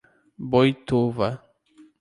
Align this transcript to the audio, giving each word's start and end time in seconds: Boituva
Boituva 0.49 1.29